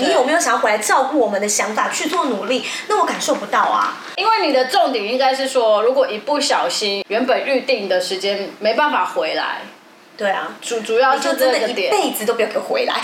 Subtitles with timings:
[0.00, 2.64] 你有没有想要回来照顾我们的想法去做努力？
[2.88, 3.96] 那我感受不到啊。
[4.16, 9.62] 因为你的重点应该是说，如果一不小心原本预定的时间没办法回来，
[10.16, 11.90] 对啊，主主要就真的一是这个点。
[11.90, 12.94] 辈子都不要给我回来。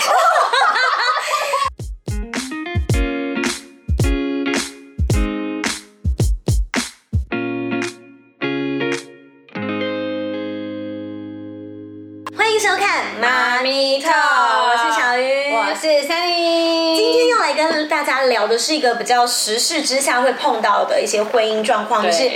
[17.97, 22.29] 大家聊的是一个比较时事之下会碰到的一些婚姻状况，就是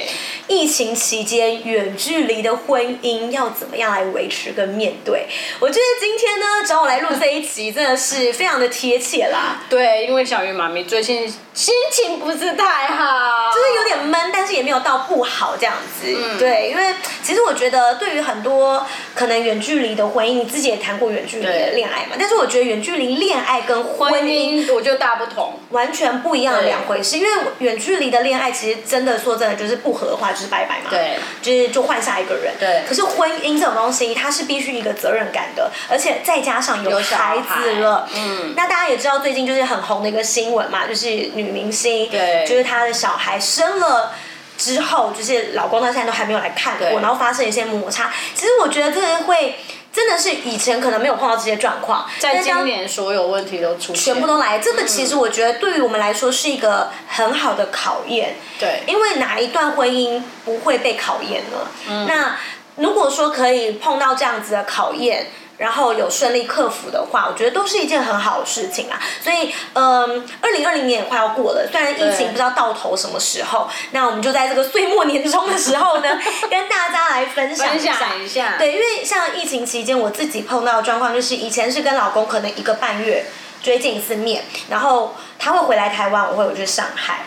[0.48, 5.28] 疫情期间远距离的婚姻要怎么样来维持跟面对。
[5.60, 16.08] 我觉得今天呢找我来录这一集真的是非常的贴切啦，对，因为小鱼妈咪最近心情不是太好，就是有点闷，但是也没有到不好这样子。
[16.08, 18.84] 嗯对，因为其实我觉得对于很多
[19.14, 25.51] 可能远距离的婚姻，你自己也谈过远距离的恋爱嘛，但是我觉得远距离恋爱跟婚姻我觉得大不同。
[25.70, 27.18] 完全不一样的两回事。
[27.18, 32.54] 因为远距离的恋爱，其实真的说真的，就是不合的话就是拜拜嘛，对，就是就换下一个人。
[32.60, 44.12] 对可是婚姻这种东西，它是必须一个责任感的，而且再加上有孩子了，嗯那大家也知道最近就是很红的一个新闻嘛，就是女明星，对就是她的小孩生了。
[44.58, 48.12] 之后就是老公到现在都还没有来看过，然后发生一些摩擦。
[48.36, 49.56] 其实我觉得这个会
[49.94, 61.68] 真的是以前可能没有碰到这些状况，在今年所有问题都出现，全部都来，这个其实我觉得对于我们来说是一个很好的考验，对因为哪一段婚姻不会被考验呢？
[61.90, 62.38] 嗯那
[62.78, 65.28] 如果说可以碰到这样子的考验。
[65.62, 69.00] 然后有顺利克服的话，我觉得都是一件很好的事情啊。
[69.24, 77.80] 所以，嗯，二零二零年也快要过了，虽然疫情不知道到头什么时候，那我们就在这个岁末年终的时候呢， 跟大家来分享一
[78.28, 78.58] 下。
[78.58, 83.24] 对，因为像疫情期间，我自己碰到的状况就是，以前是跟老公可能一个半月
[83.62, 87.20] 追见一次面，然后他会回来台湾，我会回去上海。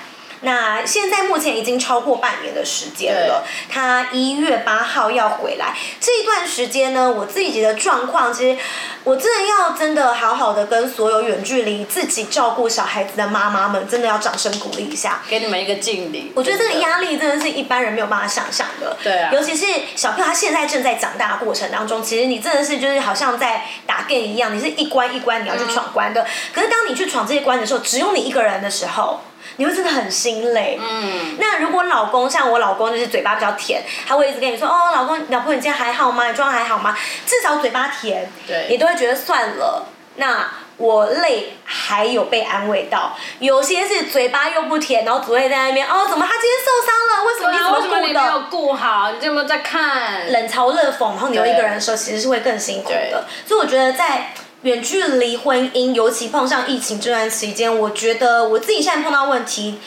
[0.45, 5.75] 那现在目前已经超过半年的时间了，他一月八号要回来。
[6.01, 8.61] 这一段时间呢，我自己的状况，其实
[9.05, 15.23] 我真的要真的好好的跟所有远距离自己照顾小孩子的妈妈们，真的要掌声鼓励一下。
[15.29, 16.31] 给你们一个敬礼。
[16.35, 18.97] 我觉得这个压力真的是一般人没有办法想象的。
[19.03, 26.27] 对啊尤其是小朋友他现在正在长大的过程当中，其实你真的是就是好像在打 game 一样，你是一关一关你要去闯关的。
[26.53, 29.21] 可是当你去闯这些关的时候，只有你一个人的时候。
[29.57, 30.79] 你会真的很心累。
[30.81, 36.29] 嗯，那如果老公像我老公就是嘴巴比较甜，他会一直跟你说哦，老公老婆你今天还好吗？
[36.29, 36.97] 你状况还好吗？
[37.27, 39.87] 至少嘴巴甜，对你都会觉得算了。
[40.17, 47.25] 那我累还有被安慰到，有些是嘴巴又不甜，然后只会在那边哦，怎么他今天受伤了？
[47.25, 48.47] 为什么为什怎么你没有的？
[48.51, 49.11] 顾好？
[49.19, 50.31] 你有没有在看？
[50.33, 53.25] 冷嘲热讽，然后你又一个人的时候，其实是会更辛苦的。
[53.47, 54.33] 所以我觉得在
[54.65, 59.79] 远距离婚姻，尤其碰上疫情这段期间，我觉得我自己现在碰到问题，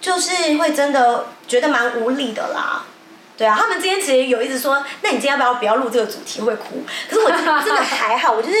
[0.00, 2.84] 就是会真的觉得蛮无力的啦。
[3.36, 6.40] 对啊，他们今天其实有一直说，那你今天要不要不要录这个主题？
[6.40, 6.82] 会哭。
[7.10, 8.56] 可是我真的还好，我就是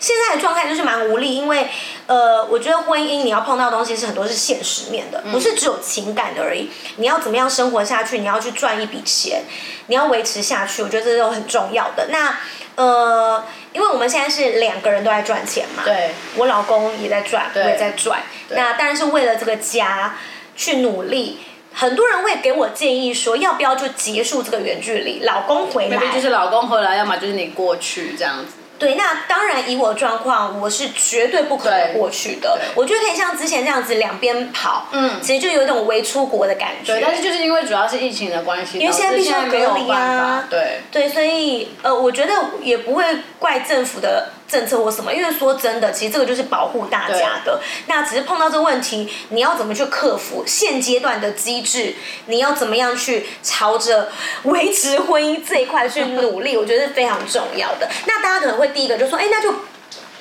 [0.00, 1.68] 现在的状态就是蛮无力，因为
[2.06, 6.70] 呃，我觉得婚姻你要碰到的东西是很多是现实面的，不是只有情感的而已。
[6.96, 8.18] 你要怎么样生活下去？
[8.20, 9.42] 你要去赚一笔钱，
[9.88, 12.08] 你要维持下去，我觉得这都很重要的。
[12.08, 12.38] 那
[12.76, 13.44] 呃，
[13.76, 18.20] 因为我们现在是两个人都在赚钱嘛，对，我老公也在赚，我对也在赚。
[18.48, 20.16] 那当然是为了这个家
[20.56, 21.40] 去努力。
[21.78, 25.98] 很多人会给我建议说，要不要就结束这个远距离，老公回来。
[26.10, 28.54] 就是老公回来，要么就是你过去这样子。
[28.78, 32.58] 对，那当然以我状况，我是绝对不可能过去的。
[32.74, 36.94] 我觉得可以像之前这样子两边跑，嗯其实就有一种微出国的感觉。
[36.94, 42.32] 对，但是就是因为主要是疫情的关系，因为现在必须要隔离啊对，对，所以呃，我觉得
[42.62, 43.04] 也不会
[43.38, 47.60] 怪政府的政策或什么，因为说真的，其实这个就是保护大家的。
[47.86, 50.44] 那只是碰到这个问题，你要怎么去克服？
[50.46, 51.94] 现阶段的机制，
[52.26, 54.10] 你要怎么样去朝着
[54.44, 56.56] 维持婚姻这一块去努力？
[56.56, 57.88] 我觉得是非常重要的。
[58.06, 59.52] 那大家可能会第一个就说，哎，那就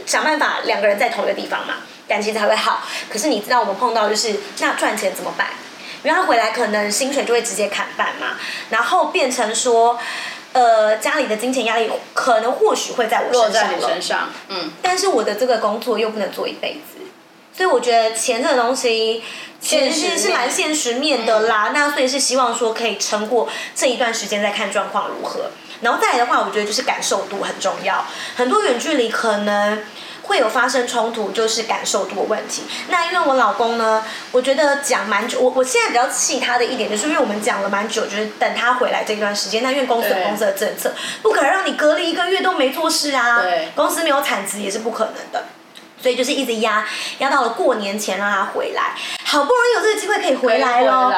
[0.05, 1.75] 想办法两个人在同一个地方嘛，
[2.07, 2.83] 感情才会好。
[3.09, 5.47] 可是你知道我们碰到就是那赚钱怎么办？
[6.03, 8.37] 因为他回来可能薪水就会直接砍半嘛，
[8.69, 9.97] 然后变成说，
[10.55, 17.03] 呃，家里的金钱压力可能或许会在我落在身上了，你身上，嗯，但是我的这个工作又不能做一辈子，
[17.53, 19.21] 所以我觉得钱这个东西
[19.59, 21.71] 其实是蛮现实面的啦。
[21.73, 25.51] 那所以是希望说可以撑过这一段时间，再看状况如何。
[25.81, 28.05] 然后再来的话，我觉得就是感受度很重要。
[28.37, 29.83] 很多远距离可能
[30.27, 32.63] 会有发生冲突，就是感受度的问题。
[32.89, 43.41] 那因为我老公呢，我觉得讲蛮久，我我现在比较气他的一点，就是因为我们讲了蛮久，就是等他回来这段时间，那因为公司有公司的政策，不可能让你隔离一个月都没做事啊。
[43.41, 45.45] 对公司没有产值也是不可能的。
[46.01, 46.85] 所以就是一直压
[47.17, 48.93] 压到了过年前让他回来，
[49.23, 51.11] 好不容易有这个机会可以回来了，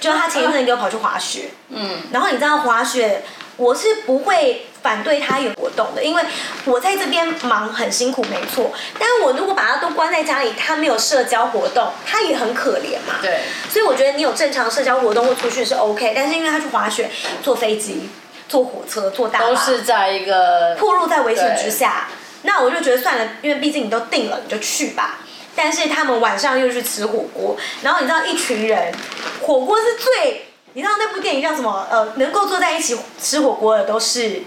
[0.00, 3.22] 就他前一阵给我跑去滑雪，嗯，然后你知道滑雪，
[3.56, 6.22] 我是不会反对他有活动的，因为
[6.64, 17.10] 我在这边忙很辛苦没错，但是我如果把他都关在家里，他没有社交活动，他也很可怜嘛，对，所以我觉得你有正常社交活动或出去是 OK，但是因为他去滑雪、
[17.42, 18.08] 坐飞机、
[18.48, 22.08] 坐火车、坐大巴，都是在一个暴露在危险之下。
[22.44, 25.20] 那我就觉得算了，因为毕竟你都定了，你就去吧。
[25.54, 28.92] 但是他们晚上又去吃火锅，然后你知道一群人，
[29.42, 31.86] 火锅是最，你知道那部电影叫什么？
[31.90, 34.42] 呃，能够坐在一起吃火锅的都是。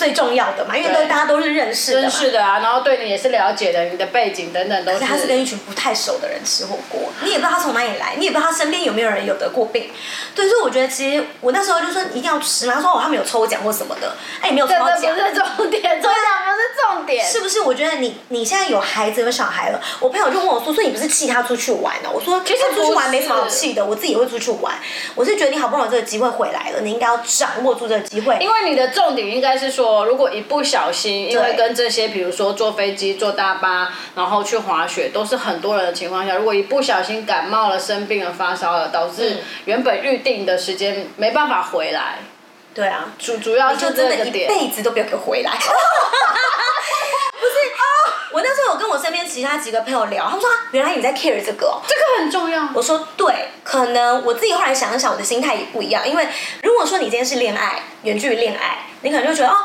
[0.00, 5.00] 最重要的嘛，因为都大家都是认识的，认识的啊，然后对你也是了解的，你的背景等等都是。
[5.00, 9.90] 他是跟一群不太熟的人吃火锅，你也不知道他从哪里来，你也不知道他身边有没有人有得过病。
[10.34, 14.86] 对，所以我觉得其实我那时候就说一定要吃嘛，他说哦他们有抽奖或什么的，哎也没有抽奖。
[14.86, 16.16] 不是重点，抽奖
[16.46, 17.26] 不是重点。
[17.26, 17.60] 是不是？
[17.60, 22.08] 我觉得你你现在有孩子有小孩了，我朋友就问我说，所以你不是气他出去玩呢？
[22.10, 24.74] 我说其实出去玩没什么好气的，我自己也会出去玩。
[25.14, 28.38] 我是觉得你好不容易这个机会回来了，你应该要掌握住这个机会。
[28.40, 42.18] 因为你的重点应该是说，如果一不小心，因为跟这些，比如说坐飞机、坐大巴，然后去滑雪，都是很多人的情况下，如果一不小心感冒了、生病了、发烧了，导致原本预定的时间没办法回来。
[42.72, 45.50] 对啊，主主要就真的一辈子都不要给我回来。
[47.40, 47.52] 不是
[48.32, 52.68] 我那时候有跟我身边其他几个朋友聊，他们说原来你在 care 这个，这个很重要。
[52.72, 56.28] 我说对，可能我自己后来想一想，我的心态也不一样，因为
[56.62, 59.56] 如果说你今天是恋爱，远距离恋爱，你可能就觉得哦。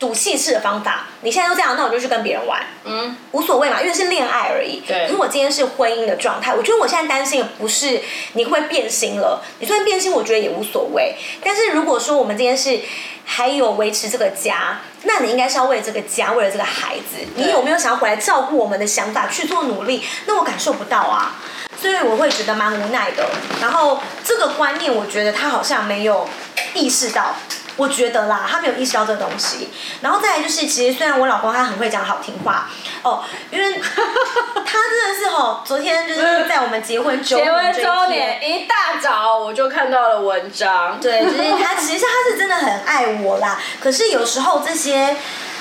[0.00, 4.80] 赌气式的方法，你现在都这样，那我就去跟别人玩，嗯，无所谓嘛，因为是恋爱而已。
[4.80, 5.06] 对。
[5.10, 8.00] 如果今天是婚姻的状态，我觉得我现在担心的不是
[8.32, 11.14] 你会变心了，你虽然变心，我觉得也无所谓。
[11.44, 12.80] 但是如果说我们今天是
[13.26, 20.02] 还有维持这个家，那你应该是要为了这个家，为了这个孩子，你有没有想要回来照顾我们的想法去做努力？
[20.24, 21.36] 那我感受不到啊，
[21.78, 23.28] 所以我会觉得蛮无奈的。
[23.60, 26.26] 然后这个观念，我觉得他好像没有
[26.72, 27.36] 意识到。
[27.80, 29.70] 我觉得啦，他没有意识到这个东西。
[30.02, 32.68] 然后再来就是，其实虽然我老公他很会讲好听话
[33.02, 41.00] 哦，因为 他真的是吼，昨天就是在我们结婚周结婚周年一大早我就看到了文章。
[41.00, 43.58] 对，就是他其实他是真的很爱我啦。
[43.80, 45.16] 可是有时候这些。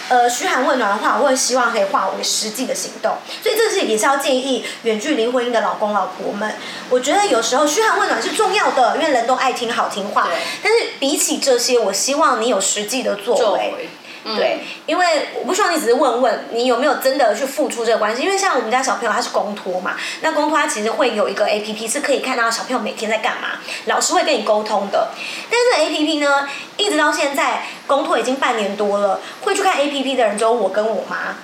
[0.09, 6.51] 呃，嘘寒问暖的话，我会希望可以化为实际的行动，所以这是也是要建议远距离婚姻的老公老婆们。
[6.89, 10.27] 我觉得有时候嘘寒问暖是重要的，因为人都爱听好听话。
[10.63, 13.89] 但是比起这些，我希望你有实际的作为。
[14.36, 25.10] 对，因为我不希望你只是问问你有没有真的去付出这个关系，因为像我们家小朋友他是公托嘛，那公托他其实会有一个 A P P 是可以看到小朋友每天在干嘛，老师会跟你沟通的。
[25.50, 26.48] 但是 A P P 呢，
[26.78, 31.36] 一直到现在公托已经半年多了，会去看 A P P 的人只有我跟我妈。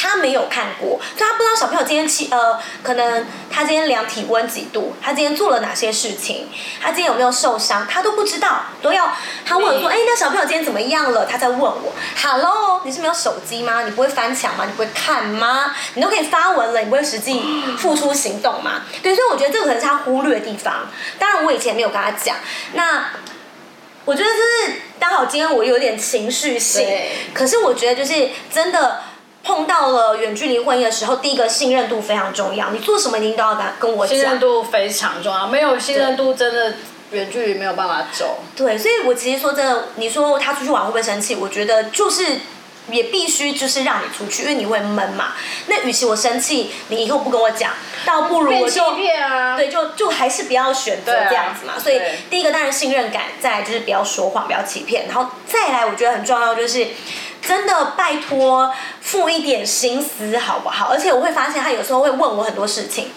[0.00, 6.48] 他没有看过，所以他不知道小朋友今天气呃，可能他今天量体温几度，他今天做了哪些事情，
[6.80, 9.10] 他今天有没有受伤，他都不知道，都要
[9.44, 11.26] 他问说，哎，那小朋友今天怎么样了？
[11.26, 11.92] 他在问我
[12.22, 13.82] ，Hello，你是没有手机吗？
[13.82, 14.64] 你不会翻墙吗？
[14.66, 15.74] 你不会看吗？
[15.94, 17.42] 你都可以发文了，你不会实际
[17.76, 18.82] 付出行动吗？
[19.02, 20.86] 对，所以我觉得这个可能是他忽略的地方。
[21.18, 22.36] 当然，我以前没有跟他讲，
[22.74, 23.10] 那
[24.04, 26.86] 我觉得就是刚好今天我有点情绪性，
[27.34, 29.00] 可是我觉得就是真的。
[29.48, 32.68] 碰到了远距离婚姻的时候，第一个信任度非常重要。
[32.68, 34.14] 你做什么，一定都要跟跟我讲。
[34.14, 36.74] 信任度非常重要，没有信任度，真的
[37.12, 38.40] 远距离没有办法走。
[38.54, 41.34] 对，所以我其实说真的，你说他出去玩会不会生气？
[41.34, 42.40] 我觉得就是
[42.90, 45.32] 也必须就是让你出去，因为你会闷嘛。
[45.66, 47.72] 那与其我生气，你以后不跟我讲，
[48.04, 48.92] 倒不如我就
[49.56, 51.72] 对，就就还是不要选择这样子嘛。
[51.82, 56.88] 所以第一个当然信任感，再来就是不要说谎，不要欺骗，然后再来我觉得很重要就是。
[57.48, 60.88] 真的拜托付一点心思好不好？
[60.90, 63.10] 而且我会发现他有时候会问我很多事情，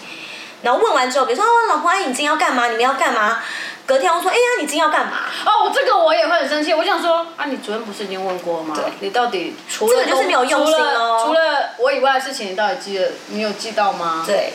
[0.62, 2.68] 然后问完之后，比如说哦，老婆，你今天要干嘛？
[2.68, 3.40] 你们要干嘛？
[3.84, 5.18] 隔天我说，哎呀，你今天要干嘛？
[5.44, 6.72] 哦，这个我也会很生气。
[6.72, 8.74] 我想说，啊，你昨天不是已经问过吗？
[9.00, 13.10] 你到底除了就是没有用心哦，除了我以外的事情，你到底记得？
[13.26, 14.24] 你有记到吗？
[14.26, 14.54] 对，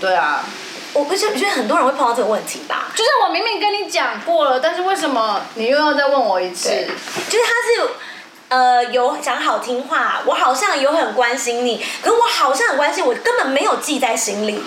[0.00, 0.42] 对啊，
[0.94, 2.86] 我不是觉得很多人会碰到这个问题吧？
[2.94, 6.70] 就是我明明跟你讲过了，但是为什么你又要再问我一次？
[7.28, 7.90] 就是他是。
[8.52, 14.62] 呃，有讲好听话，我好像有很关心你，可是我好像很关心，我根本没有记在心里，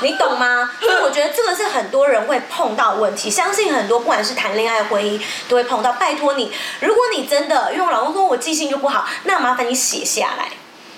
[0.00, 0.70] 你懂吗？
[0.80, 5.92] 所以我觉得这个是很多人会碰到问题，相信很多不管是谈恋爱、婚姻都会碰到。
[5.92, 6.50] 拜托你，
[6.80, 10.48] 如果你真的，因为我老公说我记性就不好，那麻烦你写下来，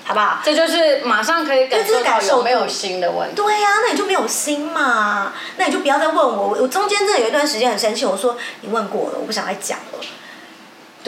[0.05, 0.39] 好不好？
[0.45, 3.35] 这就是马上可以感受到有没有心的问题。
[3.35, 6.57] 对呀，那你就没有心嘛，那你就不要再问我。
[6.61, 9.85] 我中间真的有一段时间很生气，我说你问过了，我不想再讲了。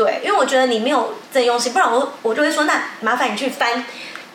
[0.02, 3.84] 对，因为我觉得你没有真用心，不然我我就会说，那麻烦你去翻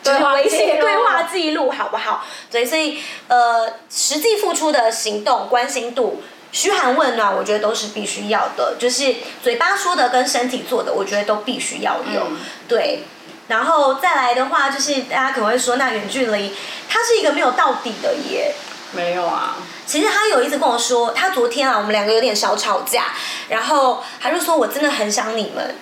[0.00, 2.24] 就是微信对话记录好不好？
[2.52, 6.22] 对，所以呃，实际付出的行动、关心度。
[6.52, 12.20] 嘘寒问暖，我觉得都是必须要的，就是嘴巴说的跟身体做的，我觉得都必须要有。
[12.30, 12.36] 嗯
[12.68, 13.00] 对，
[13.48, 16.54] 然后再来的话，就是大家可能会说，那远距离
[16.88, 18.54] 它是一个没有到底的耶。
[18.96, 23.12] 没有啊，其实他有一直跟我说，他昨天啊，我们两个有点小吵架，
[23.50, 25.76] 然后他就说我真的很想你们，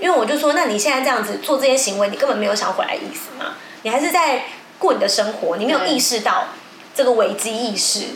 [0.00, 4.46] 因为我就说，那你现在这样子做这些行为，你根本没有想回来的意思嘛，你还是在
[4.78, 6.46] 过你的生活，你没有意识到
[6.94, 8.06] 这个危机意识。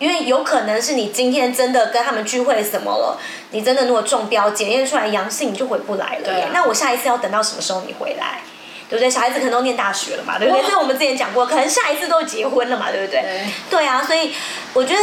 [0.00, 3.16] 因为有可能是你今天真的跟他们聚会什么了，
[3.52, 6.50] 你真的如果中标检验出来阳性，你就回不来了。
[6.52, 8.40] 那我下一次要等到什么时候你回来？
[8.88, 9.10] 对不对？
[9.10, 10.62] 小孩子可能都念大学了嘛，对不对？
[10.62, 13.20] 所以我们之前讲过，可能下一次都结婚了嘛，对不对？
[13.22, 14.32] 对对啊，所以
[14.72, 15.00] 我觉得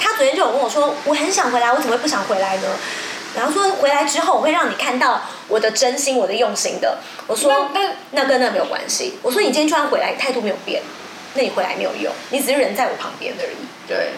[0.00, 2.68] 他昨天就有跟我说，我很想回来，我怎么会不想回来呢？
[3.36, 6.98] 然后说回来之后，我会让你看到我的真心，我的用心的。
[7.26, 9.14] 我说那那那跟那没有关系。
[9.22, 10.80] 我说你今天就算回来，态度没有变，
[11.34, 13.56] 那你回来没有用，你只是人在我旁边而已。
[13.88, 14.10] 对，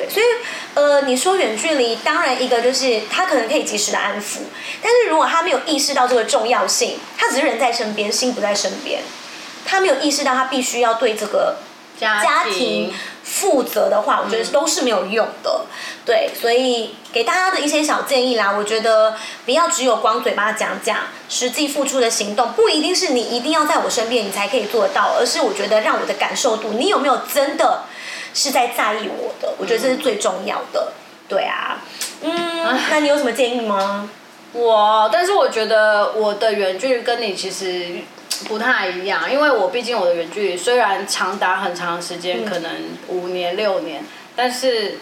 [0.00, 0.26] 对，所以
[0.72, 4.38] 呃，你说远距离，当然一个就是他可能可以及时的安抚，
[4.82, 9.02] 但是如果他没有意识到这个重要性，他只是人在身边，心不在身边，
[9.66, 11.56] 他没有意识到他必须要对这个
[11.98, 15.66] 家家庭负责的话，我觉得都是没有用的。
[16.06, 19.14] 对，所以给大家的一些小建议啦，我觉得
[19.44, 20.96] 不要只有光嘴巴讲讲，
[21.28, 27.84] 实际付出的行动不一定是你一定要在我身边你才可以做到，而是我觉得让我的感受度，你有没有真的
[28.34, 29.54] 是在在意我的？
[29.58, 30.92] 我觉得这是最重要的。
[31.28, 31.82] 对啊，
[32.22, 34.10] 嗯，那你有什么建议吗？
[34.52, 37.98] 我，但是我觉得我的远距离跟你其实
[38.48, 42.70] 不太一样，因为我毕竟我的远距离虽然长达很长的时间，可能
[43.08, 44.98] 五年六年，但是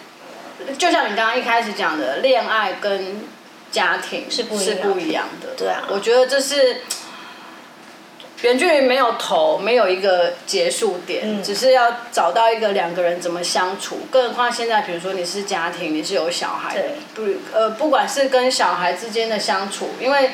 [0.77, 3.23] 就像你刚刚一开始讲的，恋爱跟
[3.71, 5.49] 家庭是不一样是不一样的。
[5.57, 6.81] 对啊我觉得这是。
[8.41, 11.43] 远距离没有头，没有一个结束点，嗯。
[11.43, 13.99] 只是要找到一个两个人怎么相处。
[14.09, 16.75] 更何况现在，比如说你是家庭，你是有小孩
[17.13, 20.31] 不呃，不管是跟小孩之间的相处，因为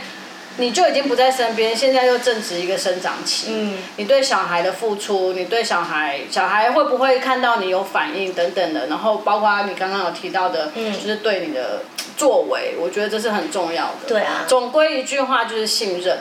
[0.58, 3.78] 你就已经不在身边，现在又正值一个生长期，嗯。
[3.98, 10.94] 你对小孩的付出，你对小孩，小孩会不会看到你有反应等等的，然后包括你刚刚有提到的，嗯。
[10.94, 11.82] 就是对你的
[12.16, 14.08] 作为，我觉得这是很重要的。
[14.08, 14.46] 对啊。
[14.48, 16.20] 总归一句话就是信任。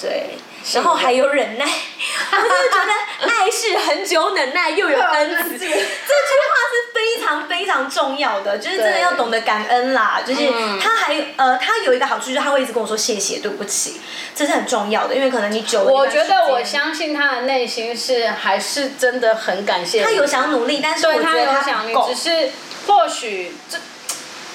[0.00, 0.30] 对，
[0.74, 1.64] 然后还有忍耐，
[2.32, 10.22] 我真的觉得爱是很久忍耐又有恩慈， 这句话是非常非常重要的，就是真的要懂得感恩啦。
[10.26, 14.00] 就是嗯他还呃，他有一个好处就是他会一直跟我说谢谢、对不起，
[14.34, 16.62] 这是很重要的，因为可能你久了，我觉得我。
[16.64, 20.04] 相信他的内心是还是真的很感谢你。
[20.04, 22.14] 他有想努力，但是我对他觉得他有想只。
[22.14, 22.50] 是
[22.86, 23.76] 或许这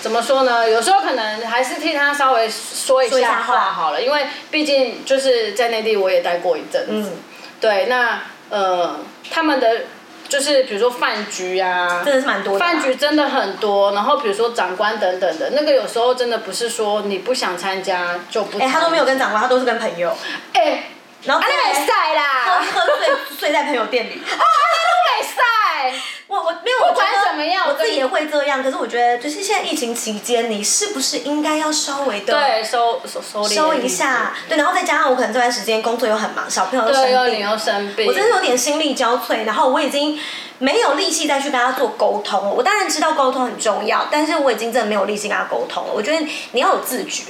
[0.02, 0.70] 怎么说呢？
[0.70, 7.12] 有时候可能还是替他稍微说一下话话好了，因为毕竟就是在内地我也待过一阵子。
[7.12, 7.18] 嗯，
[7.60, 9.00] 对，那呃，
[9.30, 9.82] 他们的
[10.30, 18.60] 就是比如说饭局啊，真的是蛮多的啊饭局真的很多，然后比如说长官等等的，那个有时候真的不是说你不想参加就不。
[18.60, 20.16] 哎、他都没有跟长官，他都是跟朋友，
[20.54, 20.84] 哎，
[21.24, 24.22] 然后他，那没喝赛啦，喝醉睡在朋友店里。
[24.24, 25.94] 没赛。
[26.38, 28.64] 我我没有，不管我觉得怎么样我自己也会这样。
[28.64, 34.34] 可是我觉得，就是现在疫情期间，你是不是应该要稍微的对，收收收收一下？
[34.48, 39.46] 对，然后再加上我可能这段时间工作又很忙，小朋友又生病，又生病，我真的有点心力交瘁。
[39.46, 40.20] 然后我已经
[40.60, 42.50] 没有力气再去跟他做沟通了。
[42.52, 45.94] 我当然知道沟通很重要，但是我已经真的没有力气跟他沟通了。
[45.94, 47.24] 我觉得你要有自觉，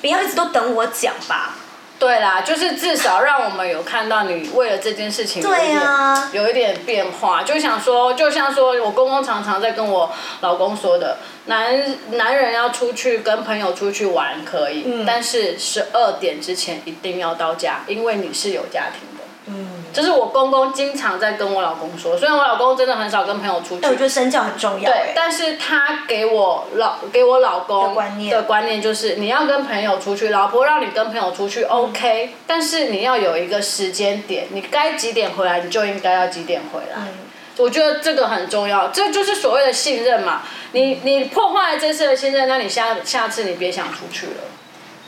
[0.00, 1.56] 不要一直都等我讲吧。
[1.98, 6.30] 对啦，就是至少让我们有看到你为了这件事情有一对点、啊。
[6.32, 15.04] 有一点变化，就想说，就像说我公公常常在跟我老公说的，男男人要出去跟朋友出去玩可以，嗯。
[15.06, 19.13] 但是十二点之前一定要到家，因为你是有家庭的。
[19.46, 24.90] 嗯，这是我公公经常在跟我老公说，虽然我老公真的很少跟朋友出去但我，觉得身教很重要。
[24.90, 36.96] 对哎，但是他给我老给我老公的观念的观念就是，你要跟朋友出去，老婆让你跟朋友出去 OK，、但是你要有一个时间点，你该几点回来，你就应该要几点回来。
[36.96, 37.08] 嗯
[37.56, 40.42] 我觉得这个很重要，这就是所谓的信任嘛。
[40.72, 44.32] 你你破坏了这次的信任，那你下下次你别想出去了。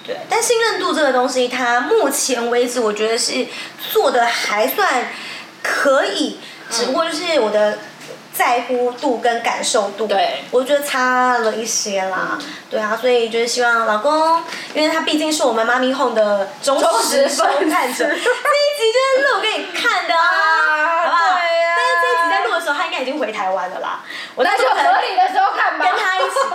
[0.06, 3.46] 对，但信任度这个东西，它目前为止我觉得是
[3.92, 5.08] 做的还算
[5.62, 6.38] 可以，
[6.70, 7.78] 只不过就是我的
[8.32, 12.38] 在乎度跟感受度，对我觉得差了一些啦。
[12.70, 14.42] 对啊，所以就是希望老公，
[14.74, 21.34] 因为他毕竟是我们妈咪 home 的忠忠实收看者，这一集就是录给你看的啊，啊好不好？
[21.34, 24.04] 对啊但是这一集在录的时候，他应该已经回台湾了啦。
[24.34, 25.84] 我那那就时候合理的时候看吧。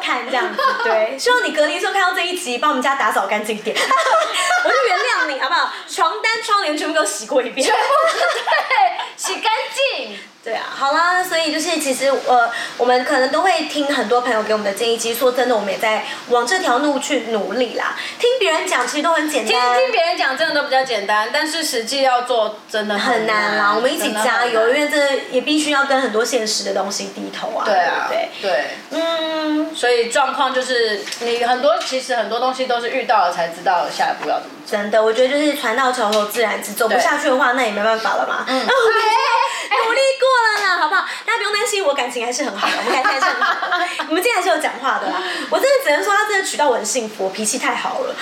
[0.02, 3.76] 看这样子，对，希望你隔离的时候看到这一集，帮我们家打扫干净一点。
[4.64, 5.72] 我就原谅你好不好？
[5.88, 7.82] 床单、窗帘全部都洗过一遍，全部
[8.18, 10.20] 对，洗干净。
[10.44, 14.98] 对啊，好啦，所以就是其实呃，我们可能都会听很多朋友给我们的建议。
[14.98, 17.96] 其实说真的，我们也在往这条路去努力啦。
[18.18, 23.74] 听别人讲其实都很简单，听听别人讲真的都比较简单，但是实际要做真的很难啦。
[23.76, 24.98] 我们一起加油，因为这
[25.30, 27.64] 也必须要跟很多现实的东西低头啊。
[27.64, 34.56] 对啊，对对，嗯，所以状况就是你很多其实很多东西都是遇到了才知道下一步要怎么。
[34.72, 38.46] 真的，我觉得就是船到桥头自然直，走不下去的话，那也没办法了嘛。
[38.48, 41.06] 嗯，努力过了啦，好不好？
[41.26, 43.54] 大家不用担心，我感情还是很好的，我们感情还是很好。
[44.08, 45.22] 我们今天还是有讲话的啦。
[45.50, 48.16] 我真的只能说，他真的娶到我很幸福，我脾气太好了。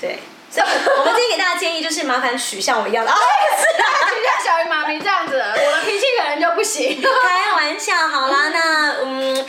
[0.00, 0.66] 对，所以
[0.98, 3.10] 我们今天给大家建议就是，麻烦娶像我一样的。
[3.10, 7.02] 啊，是啊，娶像小鱼妈咪这样子，我的脾气可能就不行。
[7.02, 9.46] 开玩笑，好啦，那嗯。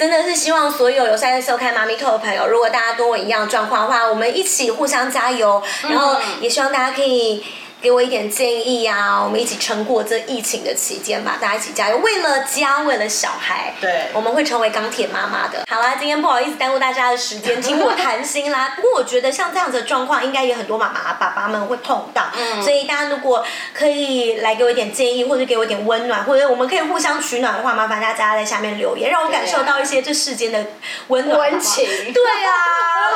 [0.00, 7.44] 真的是希望所有有在收看妈咪兔的朋友，如果大家跟我一样状况的话，我们一起互相加油，然后也希望大家可以。
[7.80, 9.22] 给我一点建议啊！
[9.24, 11.96] 我们一起撑过这疫情的期间吧，大家一起加油！
[11.98, 15.64] 为了家，为了小孩，对，我们会成为钢铁妈妈的。
[15.68, 18.74] 好啦，今天不好意思耽误大家的时间，听我谈心啦。
[18.76, 22.24] 不过我觉得像这样子的状况，应该也很多妈妈、爸爸们会碰到。
[22.36, 30.66] 嗯，所以大家如果可以来给我一点建议，或者给我一点温暖，或者我们可以互相取暖的话，麻烦大家在下面留言，让我感受到一些这世间的
[31.08, 32.12] 温暖、温情。
[32.12, 32.52] 对啊，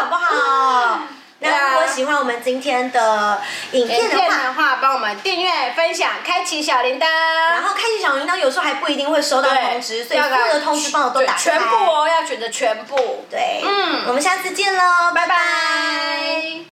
[0.01, 1.01] 好不好？
[1.45, 3.41] 那如果喜欢我们今天的
[3.73, 7.07] 影片的话，帮我们订阅、分享、开启小铃铛。
[7.51, 11.39] 然后开启小铃铛，有时候还不一定会收到通知，所以所有的通知帮我都打开。
[11.39, 13.25] 全部哦，要选择全部。
[13.31, 16.74] 对，嗯，我们下次见喽，拜拜。